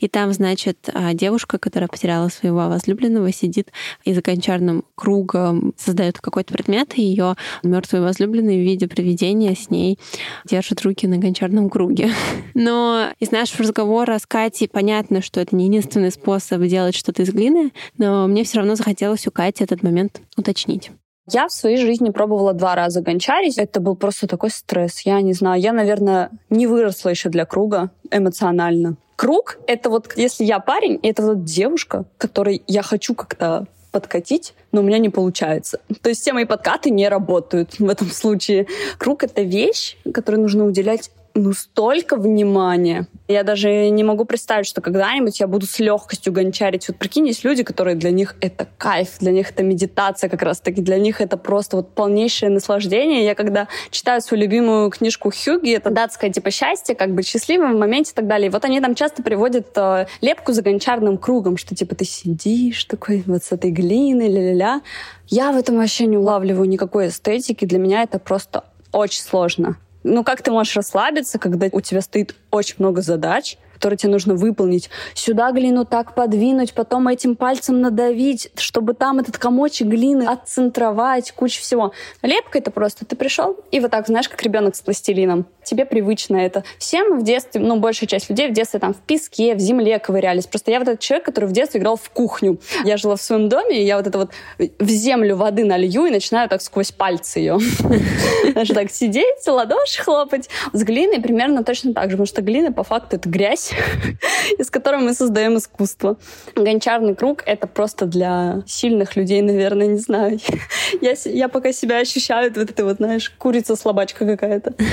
[0.00, 3.70] И там, значит, а, девушка, которая потеряла своего возлюбленного, сидит
[4.04, 9.70] и за гончарным кругом создает какой-то предмет, и ее мертвый возлюбленный в виде привидения с
[9.70, 9.96] ней
[10.44, 12.10] держит руки на гончарном круге.
[12.54, 17.30] Но из нашего разговора с Катей понятно, что это не единственный способ делать что-то из
[17.30, 20.90] глины, но мне все все равно захотелось у Кати этот момент уточнить.
[21.30, 23.58] Я в своей жизни пробовала два раза гончарить.
[23.58, 25.02] Это был просто такой стресс.
[25.02, 28.96] Я не знаю, я, наверное, не выросла еще для круга эмоционально.
[29.16, 34.80] Круг— это вот, если я парень, это вот девушка, которой я хочу как-то подкатить, но
[34.80, 35.80] у меня не получается.
[36.00, 38.68] То есть все мои подкаты не работают в этом случае.
[38.96, 43.06] Круг— это вещь, которой нужно уделять ну, столько внимания.
[43.28, 46.88] Я даже не могу представить, что когда-нибудь я буду с легкостью гончарить.
[46.88, 50.80] Вот прикинь, есть люди, которые для них это кайф, для них это медитация как раз-таки,
[50.80, 53.24] для них это просто вот полнейшее наслаждение.
[53.24, 57.78] Я когда читаю свою любимую книжку Хьюги, это датское типа счастье, как быть счастливым в
[57.78, 58.48] моменте и так далее.
[58.48, 62.84] И вот они там часто приводят э, лепку за гончарным кругом, что типа ты сидишь
[62.84, 64.80] такой вот с этой глины, ля-ля-ля.
[65.28, 67.64] Я в этом вообще не улавливаю никакой эстетики.
[67.64, 69.76] Для меня это просто очень сложно.
[70.08, 74.34] Ну, как ты можешь расслабиться, когда у тебя стоит очень много задач, которые тебе нужно
[74.34, 74.90] выполнить.
[75.14, 81.60] Сюда глину так подвинуть, потом этим пальцем надавить, чтобы там этот комочек глины отцентровать, куча
[81.60, 81.92] всего.
[82.22, 85.46] Лепка это просто ты пришел и вот так, знаешь, как ребенок с пластилином.
[85.62, 86.64] Тебе привычно это.
[86.78, 90.46] Всем в детстве, ну, большая часть людей в детстве там в песке, в земле ковырялись.
[90.46, 92.58] Просто я вот этот человек, который в детстве играл в кухню.
[92.84, 96.10] Я жила в своем доме, и я вот это вот в землю воды налью и
[96.10, 97.58] начинаю так сквозь пальцы ее.
[98.52, 100.48] Знаешь, так сидеть, ладоши хлопать.
[100.72, 104.16] С глиной примерно точно так же, потому что глина по факту это грязь, вещь,
[104.58, 106.16] из которой мы создаем искусство.
[106.54, 110.38] Гончарный круг— это просто для сильных людей, наверное, не знаю.
[111.00, 114.74] Я, я пока себя ощущаю вот этой вот, знаешь, курица-слабачка какая-то.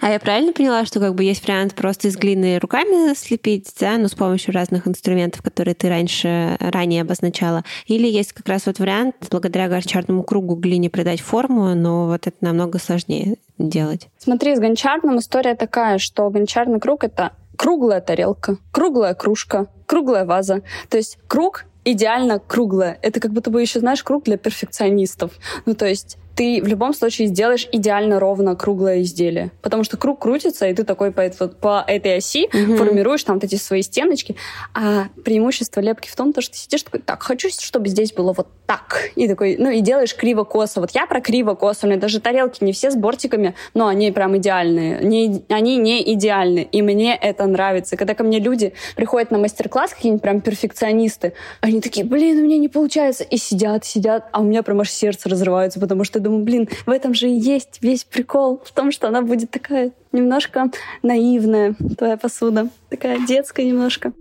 [0.00, 3.98] А я правильно поняла, что как бы есть вариант просто из глины руками слепить, да,
[3.98, 7.64] но с помощью разных инструментов, которые ты раньше, ранее обозначала?
[7.86, 12.36] Или есть как раз вот вариант благодаря гончарному кругу глине придать форму, но вот это
[12.40, 14.08] намного сложнее делать?
[14.18, 20.62] Смотри, с гончарным история такая, что гончарный круг— это круглая тарелка, круглая кружка, круглая ваза.
[20.88, 22.98] То есть круг идеально круглая.
[23.02, 25.32] Это как будто бы еще, знаешь, круг для перфекционистов.
[25.66, 29.52] Ну, то есть ты в любом случае сделаешь идеально ровно круглое изделие.
[29.60, 32.76] Потому что круг крутится, и ты такой по, вот, по этой оси mm-hmm.
[32.76, 34.36] формируешь там вот эти свои стеночки.
[34.74, 38.32] А преимущество лепки в том, то, что ты сидишь такой, так, хочу, чтобы здесь было
[38.32, 39.10] вот так.
[39.16, 40.80] И такой, ну и делаешь криво-косо.
[40.80, 41.86] Вот я про криво-косо.
[41.86, 45.00] У меня даже тарелки не все с бортиками, но они прям идеальные.
[45.02, 46.66] Не, они не идеальны.
[46.72, 47.96] И мне это нравится.
[47.96, 52.58] Когда ко мне люди приходят на мастер-класс, какие-нибудь прям перфекционисты, они такие, блин, у меня
[52.58, 53.24] не получается.
[53.24, 56.90] И сидят, сидят, а у меня прям аж сердце разрывается, потому что думаю, блин, в
[56.90, 60.70] этом же и есть весь прикол, в том, что она будет такая немножко
[61.02, 64.12] наивная, твоя посуда, такая детская немножко.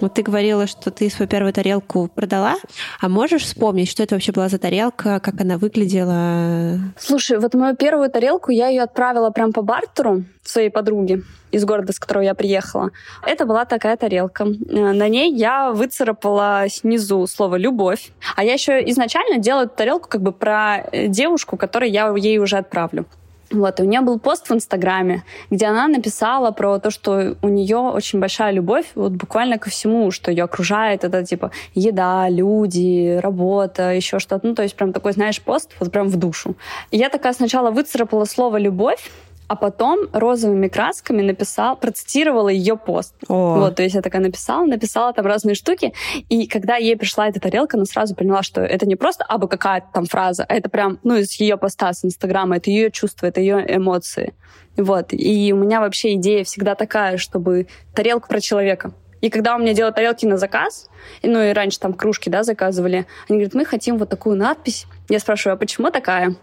[0.00, 2.56] Вот ты говорила, что ты свою первую тарелку продала,
[3.00, 6.78] а можешь вспомнить, что это вообще была за тарелка, как она выглядела?
[6.98, 11.92] Слушай, вот мою первую тарелку я ее отправила прям по бартеру своей подруге из города,
[11.92, 12.90] с которого я приехала.
[13.24, 14.44] Это была такая тарелка.
[14.44, 18.10] Э, на ней я выцарапала снизу слово «любовь».
[18.36, 22.38] А я еще изначально делала эту тарелку как бы про э, девушку, которой я ей
[22.38, 23.06] уже отправлю.
[23.50, 27.48] Вот, и у нее был пост в Инстаграме, где она написала про то, что у
[27.48, 31.04] нее очень большая любовь вот буквально ко всему, что ее окружает.
[31.04, 34.46] Это типа еда, люди, работа, еще что-то.
[34.46, 36.56] Ну, то есть прям такой, знаешь, пост вот прям в душу.
[36.90, 39.10] И я такая сначала выцарапала слово «любовь»,
[39.48, 43.14] а потом розовыми красками написал, процитировала ее пост.
[43.28, 43.58] О.
[43.58, 45.92] Вот, то есть я такая написала, написала там разные штуки,
[46.28, 49.86] и когда ей пришла эта тарелка, она сразу поняла, что это не просто абы какая-то
[49.92, 53.40] там фраза, а это прям, ну, из ее поста с Инстаграма, это ее чувства, это
[53.40, 54.34] ее эмоции.
[54.76, 58.92] Вот, и у меня вообще идея всегда такая, чтобы тарелка про человека.
[59.20, 60.88] И когда у меня делают тарелки на заказ,
[61.22, 64.86] ну и раньше там кружки, да, заказывали, они говорят, мы хотим вот такую надпись.
[65.08, 66.36] Я спрашиваю, а почему такая?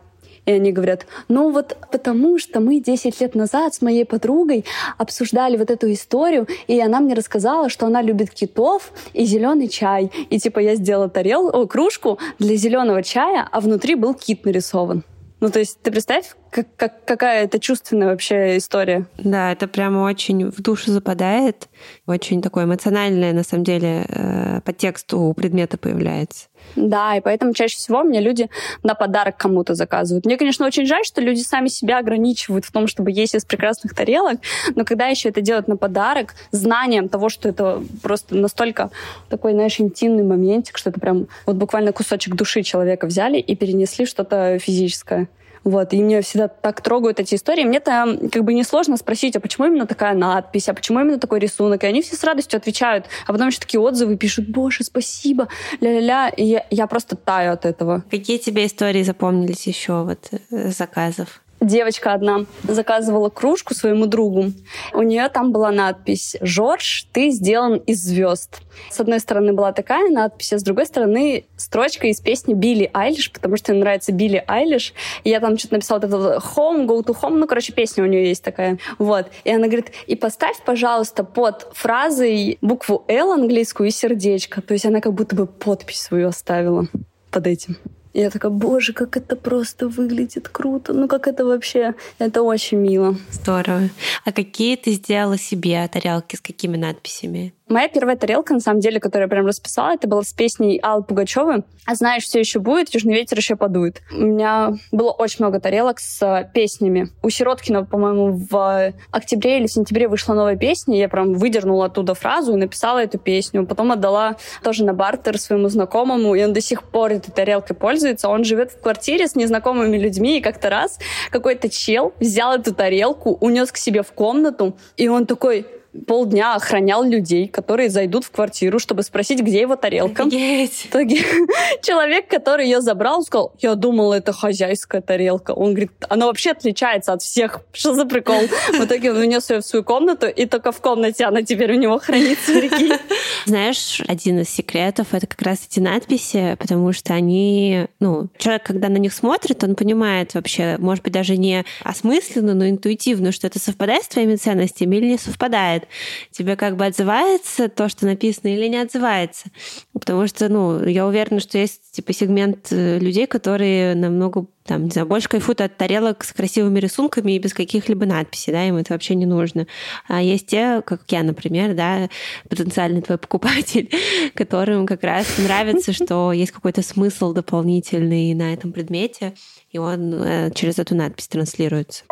[0.45, 4.65] И они говорят, ну вот потому что мы 10 лет назад с моей подругой
[4.97, 10.12] обсуждали вот эту историю, и она мне рассказала, что она любит китов и зеленый чай.
[10.29, 15.03] И типа я сделала тарел, о, кружку для зеленого чая, а внутри был кит нарисован.
[15.39, 19.05] Ну, то есть ты представь, как, как, какая это чувственная вообще история.
[19.17, 21.67] Да, это прямо очень в душу западает.
[22.05, 26.47] Очень такое эмоциональное, на самом деле, э, подтекст у предмета появляется.
[26.75, 28.49] Да, и поэтому чаще всего мне люди
[28.83, 30.25] на подарок кому-то заказывают.
[30.25, 33.95] Мне, конечно, очень жаль, что люди сами себя ограничивают в том, чтобы есть из прекрасных
[33.95, 34.39] тарелок,
[34.75, 38.91] но когда еще это делают на подарок, знанием того, что это просто настолько
[39.29, 44.05] такой, знаешь, интимный моментик, что это прям вот буквально кусочек души человека взяли и перенесли
[44.05, 45.27] что-то физическое.
[45.63, 47.63] Вот, и меня всегда так трогают эти истории.
[47.63, 51.84] Мне-то как бы несложно спросить, а почему именно такая надпись, а почему именно такой рисунок?
[51.84, 53.06] И они все с радостью отвечают.
[53.26, 55.47] А потом еще такие отзывы пишут, боже, спасибо,
[55.80, 56.30] ля-ля-ля.
[56.30, 58.04] И я, я просто таю от этого.
[58.10, 61.41] Какие тебе истории запомнились еще вот э, заказов?
[61.63, 64.52] Девочка одна заказывала кружку своему другу.
[64.93, 68.62] У нее там была надпись «Жорж, ты сделан из звезд».
[68.89, 73.32] С одной стороны была такая надпись, а с другой стороны строчка из песни Билли Айлиш,
[73.32, 74.93] потому что ей нравится Билли Айлиш.
[75.23, 78.28] И я там что-то написала, это «Home, go to home», ну, короче, песня у нее
[78.28, 78.80] есть такая.
[78.97, 79.28] Вот.
[79.43, 84.62] И она говорит, и поставь, пожалуйста, под фразой букву «Л» английскую и сердечко.
[84.62, 86.88] То есть она как будто бы подпись свою оставила
[87.32, 87.78] под этим.
[88.13, 90.93] Я такая, боже, как это просто выглядит круто.
[90.93, 93.15] Ну, как это вообще, это очень мило.
[93.32, 93.89] Здорово.
[94.23, 97.54] А какие ты сделала себе тарелки, с какими надписями?
[97.73, 101.01] Моя первая тарелка, на самом деле, которую я прям расписала, это была с песней Аллы
[101.01, 104.03] Пугачевой «А знаешь, все еще будет, южный ветер еще подует».
[104.12, 107.09] У меня было очень много тарелок с э, песнями.
[107.23, 112.53] У Сироткина, по-моему, в октябре или сентябре вышла новая песня, я прям выдернула оттуда фразу
[112.53, 113.65] и написала эту песню.
[113.65, 118.29] Потом отдала тоже на бартер своему знакомому, и он до сих пор этой тарелкой пользуется.
[118.29, 120.99] Он живет в квартире с незнакомыми людьми, и как-то раз
[121.31, 125.65] какой-то чел взял эту тарелку, унес к себе в комнату, и он такой
[126.08, 130.23] полдня охранял людей, которые зайдут в квартиру, чтобы спросить, где его тарелка.
[130.23, 130.89] Офигеть.
[131.82, 135.51] Человек, который ее забрал, сказал, я думал, это хозяйская тарелка.
[135.51, 137.62] Он говорит, она вообще отличается от всех.
[137.71, 138.41] Что за прикол?
[138.71, 141.79] В итоге он унес ее в свою комнату, и только в комнате она теперь у
[141.79, 142.53] него хранится.
[143.45, 147.88] Знаешь, один из секретов— это как раз эти надписи, потому что они...
[147.99, 152.67] Ну, человек, когда на них смотрит, он понимает вообще, может быть, даже не осмысленно, но
[152.67, 155.87] интуитивно, что это совпадает с твоими ценностями или не совпадает отзывает.
[156.31, 159.49] Тебе как бы отзывается то, что написано, или не отзывается.
[159.93, 164.91] Потому что, ну, я уверена, что есть типа сегмент э, людей, которые намного там, не
[164.91, 168.93] знаю, больше кайфуют от тарелок с красивыми рисунками и без каких-либо надписей, да, им это
[168.93, 169.67] вообще не нужно.
[170.07, 172.07] А есть те, как я, например, да,
[172.47, 173.91] потенциальный твой покупатель,
[174.35, 179.33] которым как раз нравится, что есть какой-то смысл дополнительный на этом предмете,
[179.71, 182.05] и он э, через эту надпись транслируется.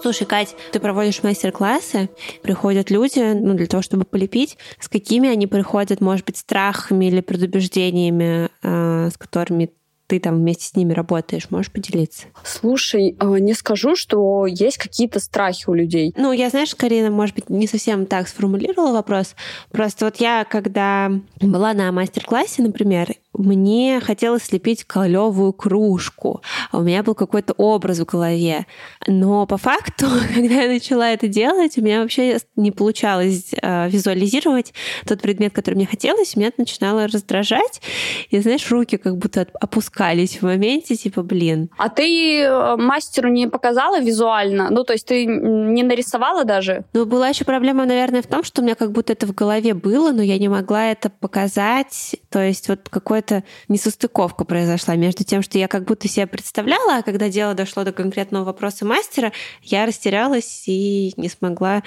[0.00, 2.08] Слушай, Кать, ты проводишь мастер-классы,
[2.42, 4.56] приходят люди, ну, для того, чтобы полепить.
[4.78, 9.70] С какими они приходят, может быть, страхами или предубеждениями, э, с которыми
[10.08, 12.26] ты там вместе с ними работаешь, можешь поделиться?
[12.42, 16.14] Слушай, а, не скажу, что есть какие-то страхи у людей.
[16.16, 19.36] Ну, я, знаешь, Карина, может быть, не совсем так сформулировала вопрос.
[19.70, 26.42] Просто вот я, когда была на мастер-классе, например, мне хотелось слепить клевую кружку.
[26.72, 28.66] У меня был какой-то образ в голове.
[29.06, 34.74] Но по факту, когда я начала это делать, у меня вообще не получалось э, визуализировать
[35.06, 36.36] тот предмет, который мне хотелось.
[36.36, 37.80] Меня это начинало раздражать.
[38.30, 41.70] И, знаешь, руки как будто опускались в моменте, типа, блин.
[41.78, 44.68] А ты э, мастеру не показала визуально?
[44.70, 46.84] Ну, то есть ты не нарисовала даже?
[46.92, 49.74] Ну, была еще проблема, наверное, в том, что у меня как будто это в голове
[49.74, 52.16] было, но я не могла это показать.
[52.30, 52.88] То есть вот
[53.28, 57.84] какая-то несостыковка произошла между тем, что я как будто себе представляла, а когда дело дошло
[57.84, 61.82] до конкретного вопроса мастера, я растерялась и не смогла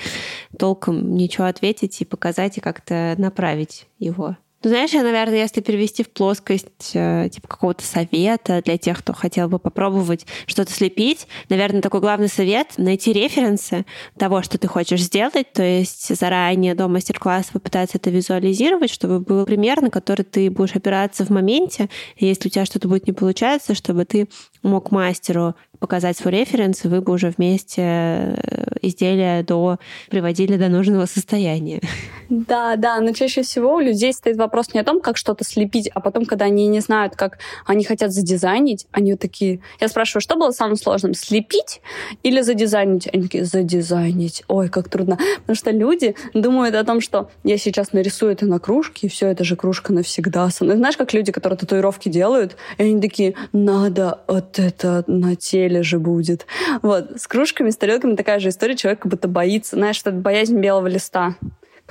[0.57, 4.37] толком ничего ответить и показать, и как-то направить его.
[4.63, 9.11] Ну, знаешь, я, наверное, если перевести в плоскость э, типа какого-то совета для тех, кто
[9.11, 13.87] хотел бы попробовать что-то слепить, наверное, такой главный совет— найти референсы
[14.19, 19.45] того, что ты хочешь сделать, то есть заранее до мастер-класса попытаться это визуализировать, чтобы был
[19.45, 23.13] пример, на который ты будешь опираться в моменте, и если у тебя что-то будет не
[23.13, 24.29] получаться, чтобы ты
[24.61, 28.35] мог мастеру показать свой референс, и вы бы уже вместе э,
[28.83, 29.79] изделия до
[30.09, 31.81] приводили до нужного состояния.
[32.29, 35.89] Да, да, но чаще всего у людей стоит вопрос не о том, как что-то слепить,
[35.93, 39.59] а потом, когда они не знают, как они хотят задизайнить, они вот такие...
[39.81, 41.81] Я спрашиваю, что было самым сложным, слепить
[42.21, 43.09] или задизайнить?
[43.11, 44.43] Они такие, задизайнить.
[44.47, 45.17] Ой, как трудно.
[45.41, 49.27] Потому что люди думают о том, что я сейчас нарисую это на кружке, и все,
[49.27, 50.47] это же кружка навсегда.
[50.49, 55.99] Знаешь, как люди, которые татуировки делают, и они такие, надо вот это на теле же
[55.99, 56.45] будет.
[56.81, 60.59] Вот, с кружками, с тарелками такая же история, человек как будто боится, знаешь, это боязнь
[60.59, 61.35] белого листа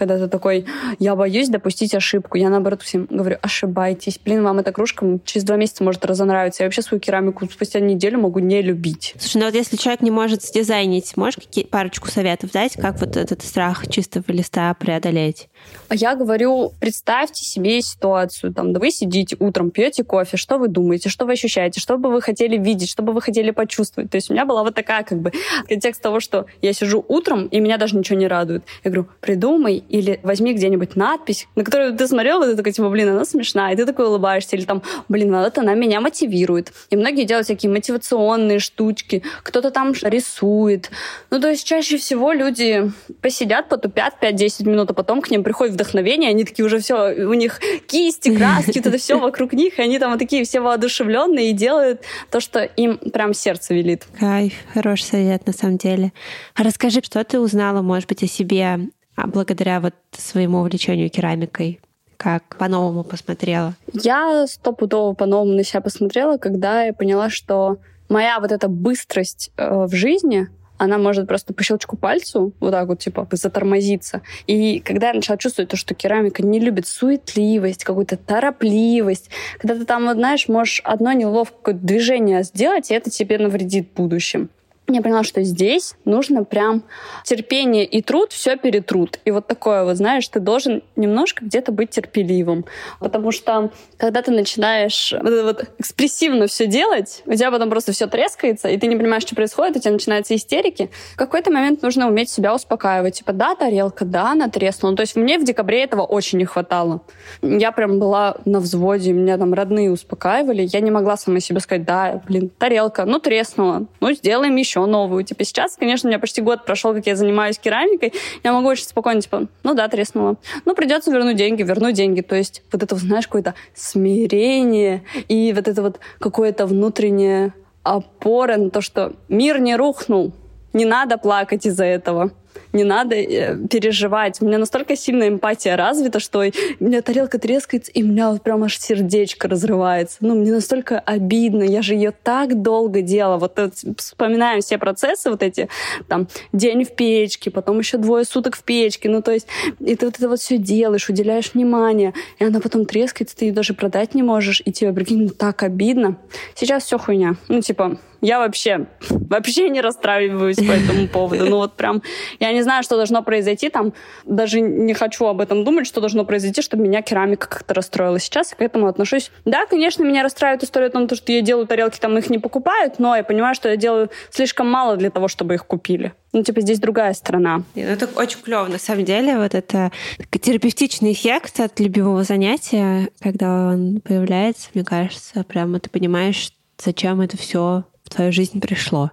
[0.01, 0.65] когда ты такой,
[0.99, 2.39] я боюсь допустить ошибку.
[2.39, 4.19] Я, наоборот, всем говорю, ошибайтесь.
[4.25, 6.63] Блин, вам эта кружка через два месяца может разонравиться.
[6.63, 9.15] Я вообще свою керамику спустя неделю могу не любить.
[9.19, 13.19] Слушай, ну вот если человек не может сдизайнить, можешь какие парочку советов дать, как вот
[13.19, 15.50] этот страх чистого листа преодолеть?
[15.89, 18.55] А я говорю, представьте себе ситуацию.
[18.55, 22.11] Там, да вы сидите утром, пьете кофе, что вы думаете, что вы ощущаете, что бы
[22.11, 24.11] вы хотели видеть, что бы вы хотели почувствовать.
[24.11, 25.33] То есть у меня была вот такая как бы
[25.69, 28.63] контекст того, что я сижу утром, и меня даже ничего не радует.
[28.85, 32.89] Я говорю, придумай или возьми где-нибудь надпись, на которую ты смотрел, вот ты такой, типа,
[32.89, 36.73] блин, она смешная, и ты такой улыбаешься, или там, блин, вот она меня мотивирует.
[36.91, 40.91] И многие делают всякие мотивационные штучки, кто-то там рисует.
[41.31, 45.75] Ну, то есть чаще всего люди посидят, потупят 5-10 минут, а потом к ним приходит
[45.75, 49.99] вдохновение, они такие уже все, у них кисти, краски, это все вокруг них, и они
[49.99, 54.07] там вот такие все воодушевленные и делают то, что им прям сердце велит.
[54.17, 56.13] Кайф, хороший совет на самом деле.
[56.55, 58.79] А расскажи, что ты узнала, может быть, о себе
[59.17, 61.81] а благодаря вот своему увлечению керамикой?
[62.17, 63.75] Как по-новому посмотрела?
[63.93, 67.79] Я стопудово по-новому на себя посмотрела, когда я поняла, что
[68.09, 70.49] моя вот эта быстрость э, в жизни,
[70.81, 74.23] она может просто по щелчку пальцу вот так вот, типа, затормозиться.
[74.47, 79.29] И когда я начала чувствовать то, что керамика не любит суетливость, какую-то торопливость,
[79.59, 83.97] когда ты там, вот, знаешь, можешь одно неловкое движение сделать, и это тебе навредит в
[83.97, 84.49] будущем
[84.95, 86.83] я поняла, что здесь нужно прям
[87.25, 89.19] терпение и труд все перетрут.
[89.25, 92.65] И вот такое вот, знаешь, ты должен немножко где-то быть терпеливым.
[92.99, 98.07] Потому что когда ты начинаешь вот, вот экспрессивно все делать, у тебя потом просто все
[98.07, 100.91] трескается, и ты не понимаешь, что происходит, у тебя начинаются истерики.
[101.15, 103.19] В какой-то момент нужно уметь себя успокаивать.
[103.19, 104.97] Типа, да, тарелка, да, она треснула.
[104.97, 107.03] То есть мне в декабре этого очень не хватало.
[107.43, 110.69] Я прям была на взводе, меня там родные успокаивали.
[110.71, 114.91] Я не могла сама себе сказать, да, блин, тарелка, ну треснула, ну сделаем еще еще
[114.91, 115.25] новую.
[115.25, 118.13] Типа сейчас, конечно, у меня почти год прошел, как я занимаюсь керамикой,
[118.43, 120.37] я могу очень спокойно, типа, ну да, треснула.
[120.65, 122.21] Ну, придется вернуть деньги, вернуть деньги.
[122.21, 127.53] То есть вот это, знаешь, какое-то смирение и вот это вот какое-то внутреннее
[127.83, 130.33] опора на то, что мир не рухнул,
[130.73, 132.31] не надо плакать из-за этого
[132.73, 134.41] не надо э, переживать.
[134.41, 138.43] У меня настолько сильная эмпатия развита, что у меня тарелка трескается, и у меня вот
[138.43, 140.19] прям аж сердечко разрывается.
[140.21, 141.63] Ну, мне настолько обидно.
[141.63, 143.39] Я же ее так долго делала.
[143.39, 143.59] Вот
[143.97, 145.69] вспоминаем все процессы вот эти,
[146.09, 149.09] там, день в печке, потом еще двое суток в печке.
[149.09, 149.47] Ну, то есть,
[149.81, 153.53] и ты вот это вот все делаешь, уделяешь внимание, и она потом трескается, ты ее
[153.53, 156.17] даже продать не можешь, и тебе, прикинь, ну, так обидно.
[156.55, 157.37] Сейчас все хуйня.
[157.49, 161.47] Ну, типа, я вообще, вообще не расстраиваюсь по этому поводу.
[161.47, 162.03] Ну вот прям,
[162.41, 163.93] я не знаю, что должно произойти там,
[164.25, 168.19] даже не хочу об этом думать, что должно произойти, чтобы меня керамика как-то расстроила.
[168.19, 169.31] Сейчас я к этому отношусь.
[169.45, 172.99] Да, конечно, меня расстраивает история о том, что я делаю тарелки, там их не покупают,
[172.99, 176.13] но я понимаю, что я делаю слишком мало для того, чтобы их купили.
[176.33, 177.63] Ну, типа, здесь другая сторона.
[177.75, 179.37] Ну, это очень клево, на самом деле.
[179.37, 179.91] Вот это
[180.31, 187.37] терапевтичный эффект от любимого занятия, когда он появляется, мне кажется, прямо ты понимаешь, зачем это
[187.37, 189.11] все в твою жизнь пришло.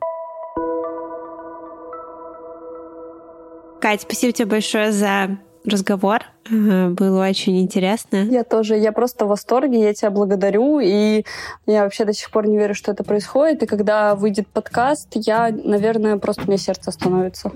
[3.80, 6.22] Кать, спасибо тебе большое за разговор.
[6.50, 8.18] Было очень интересно.
[8.18, 8.78] Я тоже.
[8.78, 9.82] Я просто в восторге.
[9.82, 10.80] Я тебя благодарю.
[10.80, 11.26] И
[11.66, 13.64] я вообще до сих пор не верю, что это происходит.
[13.64, 17.52] И когда выйдет подкаст, я, наверное, просто мне сердце остановится.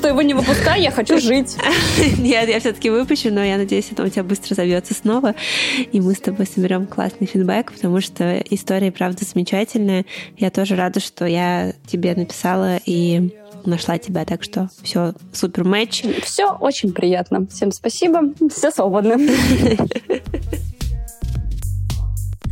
[0.00, 1.58] Что его не выпускай, я хочу жить.
[2.18, 5.34] Нет, я все-таки выпущу, но я надеюсь, это у тебя быстро завьется снова,
[5.92, 10.06] и мы с тобой соберем классный фидбэк, потому что история, правда, замечательная.
[10.38, 13.36] Я тоже рада, что я тебе написала и
[13.66, 16.02] нашла тебя, так что все супер матч.
[16.24, 17.46] Все очень приятно.
[17.48, 18.22] Всем спасибо.
[18.50, 19.28] Все свободны.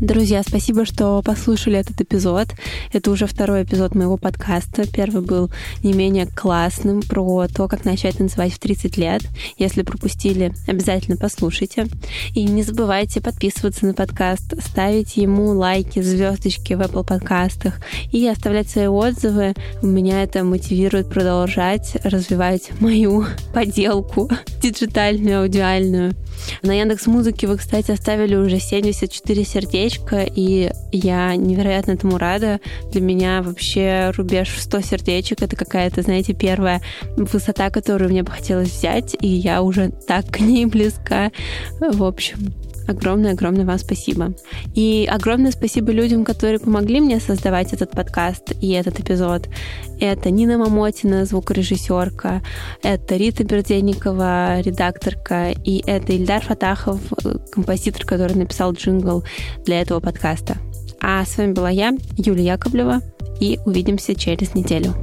[0.00, 2.46] Друзья, спасибо, что послушали этот эпизод.
[2.92, 4.86] Это уже второй эпизод моего подкаста.
[4.86, 5.50] Первый был
[5.82, 9.22] не менее классным про то, как начать танцевать в 30 лет.
[9.56, 11.88] Если пропустили, обязательно послушайте.
[12.32, 17.80] И не забывайте подписываться на подкаст, ставить ему лайки, звездочки в Apple подкастах
[18.12, 19.54] и оставлять свои отзывы.
[19.82, 24.30] Меня это мотивирует продолжать развивать мою поделку
[24.62, 26.14] диджитальную, аудиальную.
[26.62, 29.44] На Яндекс Музыке вы, кстати, оставили уже 74
[29.88, 32.60] сердечка, и я невероятно этому рада.
[32.92, 36.80] Для меня вообще рубеж в 100 сердечек— это какая-то, знаете, первая
[37.16, 41.30] высота, которую мне бы хотелось взять, и я уже так к ней близка.
[41.80, 42.52] В общем,
[42.88, 44.32] Огромное-огромное вам спасибо.
[44.74, 49.48] И огромное спасибо людям, которые помогли мне создавать этот подкаст и этот эпизод.
[50.00, 52.42] Это Нина Мамотина, звукорежиссерка,
[52.82, 57.00] это Рита Берденникова, редакторка, и это Ильдар Фатахов,
[57.52, 59.22] композитор, который написал джингл
[59.66, 60.56] для этого подкаста.
[61.00, 63.02] А с вами была я, Юлия Яковлева,
[63.38, 64.94] и увидимся через неделю.